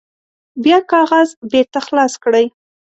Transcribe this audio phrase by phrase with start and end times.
[0.63, 2.45] بیا کاغذ بیرته خلاص کړئ.